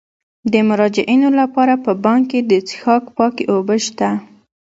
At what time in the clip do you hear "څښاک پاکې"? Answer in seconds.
2.67-3.43